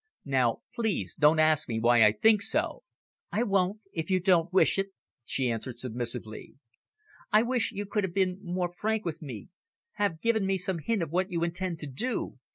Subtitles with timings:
[0.25, 2.81] Now, please don't ask me why I think so!"
[3.31, 4.87] "I won't, if you don't wish it,"
[5.23, 6.55] she answered submissively.
[7.31, 9.49] "I wish you could have been more frank with me,
[10.01, 12.39] have given me some hint of what you intend to do.